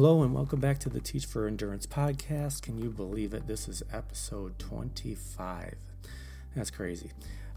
[0.00, 2.62] Hello and welcome back to the Teach for Endurance podcast.
[2.62, 3.46] Can you believe it?
[3.46, 5.74] This is episode 25.
[6.56, 7.10] That's crazy.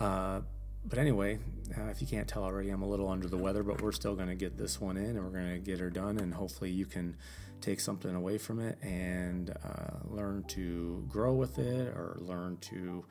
[0.00, 0.42] Uh,
[0.84, 1.40] but anyway,
[1.76, 4.14] uh, if you can't tell already, I'm a little under the weather, but we're still
[4.14, 6.16] going to get this one in and we're going to get her done.
[6.18, 7.16] And hopefully, you can
[7.60, 13.04] take something away from it and uh, learn to grow with it or learn to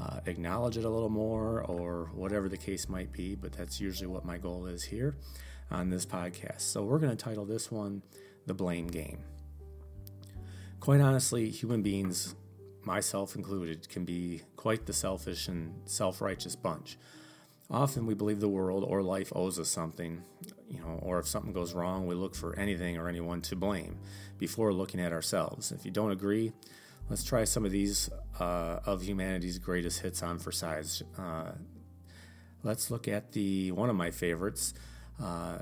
[0.00, 3.34] uh, acknowledge it a little more or whatever the case might be.
[3.34, 5.16] But that's usually what my goal is here
[5.70, 6.62] on this podcast.
[6.62, 8.00] So, we're going to title this one
[8.50, 9.18] the blame game.
[10.80, 12.34] Quite honestly, human beings,
[12.82, 16.98] myself included, can be quite the selfish and self righteous bunch.
[17.70, 20.24] Often we believe the world or life owes us something,
[20.68, 24.00] you know, or if something goes wrong, we look for anything or anyone to blame
[24.38, 25.70] before looking at ourselves.
[25.70, 26.52] If you don't agree,
[27.08, 28.10] let's try some of these
[28.40, 31.04] uh, of humanity's greatest hits on for size.
[31.16, 31.52] Uh,
[32.64, 34.74] let's look at the one of my favorites.
[35.22, 35.58] Uh,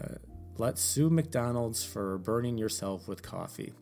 [0.58, 3.74] Let's sue McDonald's for burning yourself with coffee.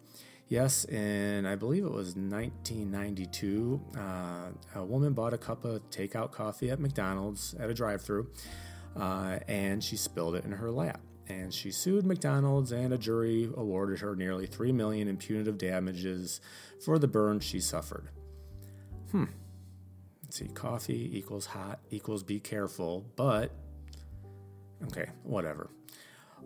[0.49, 3.81] Yes, and I believe it was 1992.
[3.97, 8.31] Uh, a woman bought a cup of takeout coffee at McDonald's at a drive through,
[8.95, 11.01] uh, and she spilled it in her lap.
[11.29, 16.43] And she sued McDonald's, and a jury awarded her nearly 3 million in punitive damages
[16.85, 18.11] for the burn she suffered.
[19.13, 19.25] Hmm.
[20.23, 23.51] Let's see, coffee equals hot equals be careful, but
[24.85, 25.71] okay, whatever.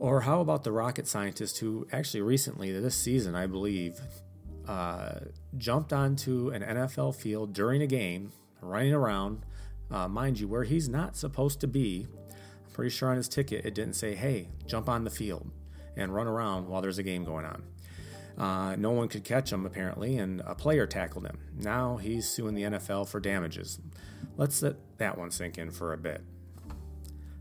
[0.01, 4.01] Or how about the rocket scientist who actually recently, this season, I believe,
[4.67, 5.21] uh,
[5.59, 8.33] jumped onto an NFL field during a game,
[8.63, 9.45] running around,
[9.91, 12.07] uh, mind you, where he's not supposed to be.
[12.65, 15.51] I'm pretty sure on his ticket it didn't say, hey, jump on the field
[15.99, 17.63] and run around while there's a game going on.
[18.39, 21.41] Uh, no one could catch him, apparently, and a player tackled him.
[21.59, 23.79] Now he's suing the NFL for damages.
[24.39, 26.23] Let's let that one sink in for a bit.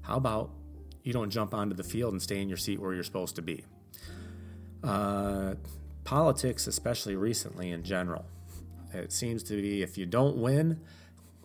[0.01, 0.51] How about
[1.03, 3.41] you don't jump onto the field and stay in your seat where you're supposed to
[3.41, 3.63] be.
[4.83, 5.55] Uh,
[6.03, 8.25] politics, especially recently in general,
[8.93, 10.79] it seems to be if you don't win,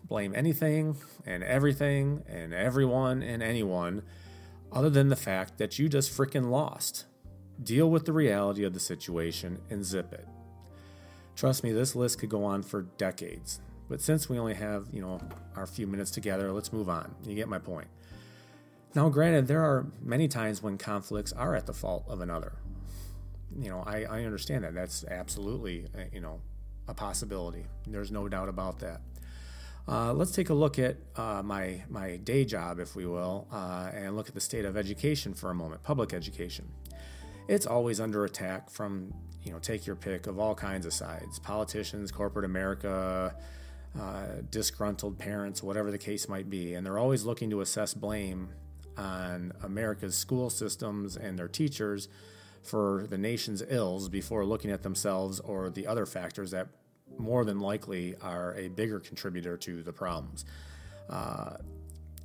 [0.03, 4.03] blame anything and everything and everyone and anyone
[4.71, 7.05] other than the fact that you just freaking lost.
[7.61, 10.27] Deal with the reality of the situation and zip it.
[11.35, 13.59] Trust me, this list could go on for decades.
[13.87, 15.19] But since we only have, you know,
[15.55, 17.13] our few minutes together, let's move on.
[17.23, 17.87] You get my point.
[18.95, 22.53] Now, granted, there are many times when conflicts are at the fault of another.
[23.59, 24.73] You know, I, I understand that.
[24.73, 26.39] That's absolutely, uh, you know,
[26.87, 27.65] a possibility.
[27.85, 29.01] There's no doubt about that.
[29.87, 33.91] Uh, let's take a look at uh, my my day job, if we will, uh,
[33.93, 35.83] and look at the state of education for a moment.
[35.83, 36.67] Public education,
[37.47, 39.13] it's always under attack from
[39.43, 43.35] you know take your pick of all kinds of sides: politicians, corporate America,
[43.99, 48.49] uh, disgruntled parents, whatever the case might be, and they're always looking to assess blame
[48.97, 52.07] on America's school systems and their teachers
[52.63, 56.67] for the nation's ills before looking at themselves or the other factors that
[57.17, 60.45] more than likely are a bigger contributor to the problems.
[61.09, 61.57] Uh,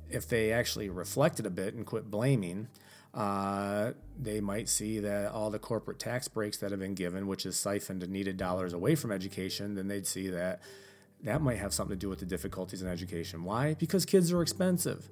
[0.09, 2.67] if they actually reflected a bit and quit blaming,
[3.13, 7.43] uh, they might see that all the corporate tax breaks that have been given, which
[7.43, 10.61] has siphoned needed dollars away from education, then they'd see that
[11.23, 13.43] that might have something to do with the difficulties in education.
[13.43, 13.75] Why?
[13.75, 15.09] Because kids are expensive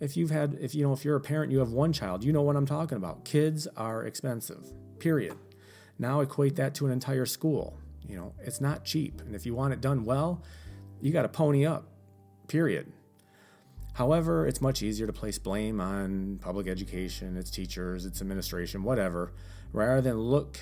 [0.00, 2.32] if you've had if you know if you're a parent you have one child you
[2.32, 3.24] know what i'm talking about.
[3.24, 5.36] Kids are expensive period.
[5.98, 7.78] Now equate that to an entire school.
[8.06, 9.20] You know it's not cheap.
[9.20, 10.42] And if you want it done well
[11.00, 11.88] you got to pony up
[12.48, 12.92] period.
[13.94, 19.32] However it's much easier to place blame on public education its teachers its administration whatever
[19.72, 20.60] rather than look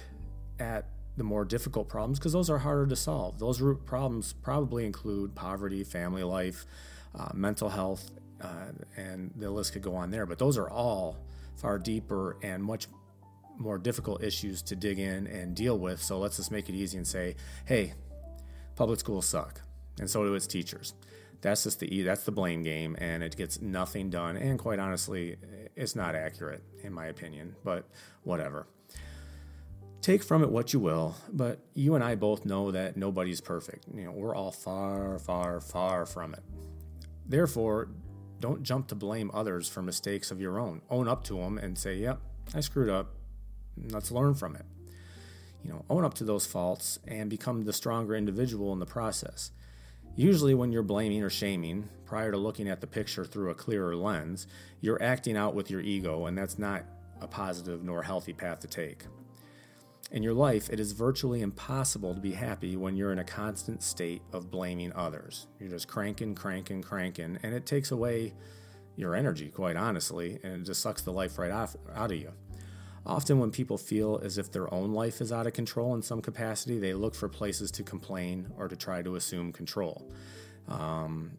[0.59, 3.39] at the more difficult problems because those are harder to solve.
[3.39, 6.67] Those root problems probably include poverty family life
[7.15, 8.11] uh, mental health
[8.45, 10.27] uh, and the list could go on there.
[10.27, 11.17] But those are all
[11.57, 12.89] far deeper and much
[13.57, 16.03] more difficult issues to dig in and deal with.
[16.03, 17.95] So let's just make it easy and say, hey,
[18.77, 19.61] public schools suck,
[19.99, 20.95] and so do its teachers.
[21.41, 24.37] That's just the that's the blame game, and it gets nothing done.
[24.37, 25.37] And quite honestly,
[25.77, 27.55] it's not accurate in my opinion.
[27.65, 27.89] But
[28.23, 28.67] whatever.
[30.01, 33.87] Take from it what you will, but you and I both know that nobody's perfect.
[33.95, 36.43] You know, we're all far, far, far from it.
[37.27, 37.89] Therefore,
[38.45, 40.83] don't jump to blame others for mistakes of your own.
[40.91, 42.21] Own up to them and say, "Yep,
[42.53, 43.15] I screwed up.
[43.89, 44.67] Let's learn from it."
[45.63, 49.51] You know, own up to those faults and become the stronger individual in the process.
[50.15, 53.97] Usually, when you're blaming or shaming, prior to looking at the picture through a clearer
[53.97, 54.47] lens,
[54.83, 56.85] you're acting out with your ego, and that's not
[57.23, 59.07] a positive nor healthy path to take.
[60.11, 63.83] In your life, it is virtually impossible to be happy when you're in a constant
[63.83, 65.47] state of blaming others.
[65.59, 68.35] You're just cranking, cranking, cranking, and it takes away
[68.97, 72.33] your energy, quite honestly, and it just sucks the life right off, out of you.
[73.07, 76.23] Often, when people feel as if their own life is out of control in some
[76.23, 80.11] capacity, they look for places to complain or to try to assume control.
[80.69, 81.33] Um,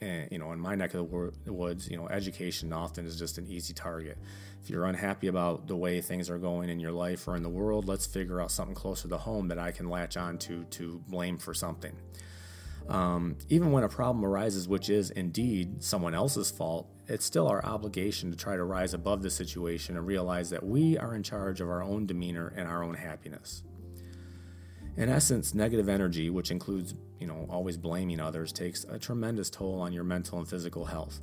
[0.00, 1.10] and, you know, in my neck of
[1.44, 4.18] the woods, you know, education often is just an easy target.
[4.62, 7.48] If you're unhappy about the way things are going in your life or in the
[7.48, 11.02] world, let's figure out something closer to home that I can latch on to to
[11.08, 11.96] blame for something.
[12.88, 17.64] Um, even when a problem arises, which is indeed someone else's fault, it's still our
[17.64, 21.60] obligation to try to rise above the situation and realize that we are in charge
[21.60, 23.62] of our own demeanor and our own happiness.
[24.96, 29.80] In essence, negative energy, which includes, you know, always blaming others, takes a tremendous toll
[29.80, 31.20] on your mental and physical health.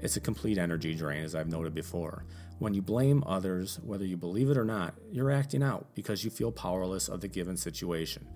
[0.00, 2.24] It's a complete energy drain, as I've noted before.
[2.58, 6.30] When you blame others, whether you believe it or not, you're acting out because you
[6.30, 8.26] feel powerless of the given situation.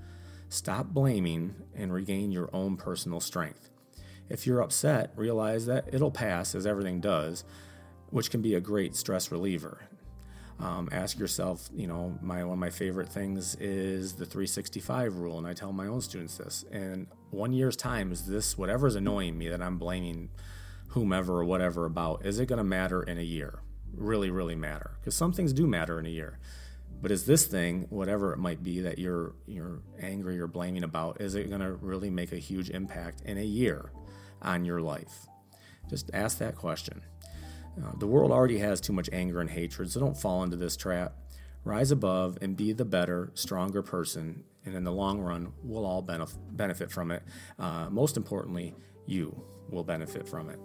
[0.51, 3.71] Stop blaming and regain your own personal strength.
[4.29, 7.45] If you're upset, realize that it'll pass as everything does,
[8.11, 9.89] which can be a great stress reliever.
[10.61, 15.39] Um, ask yourself, you know, my one of my favorite things is the 365 rule,
[15.39, 16.65] and I tell my own students this.
[16.73, 20.31] And one year's time, is this whatever's annoying me that I'm blaming
[20.89, 22.27] whomever or whatever about?
[22.27, 23.61] Is it going to matter in a year?
[23.95, 24.93] Really, really matter?
[24.99, 26.39] Because some things do matter in a year.
[27.01, 31.21] But is this thing, whatever it might be that you're you're angry or blaming about,
[31.21, 33.93] is it going to really make a huge impact in a year
[34.43, 35.27] on your life?
[35.89, 37.03] Just ask that question.
[37.83, 40.77] Uh, the world already has too much anger and hatred, so don't fall into this
[40.77, 41.15] trap.
[41.65, 46.03] Rise above and be the better, stronger person, and in the long run, we'll all
[46.03, 47.23] benef- benefit from it.
[47.59, 48.75] Uh, most importantly,
[49.07, 50.59] you will benefit from it.